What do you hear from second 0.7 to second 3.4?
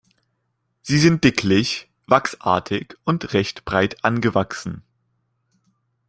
Sie sind dicklich, wachsartig und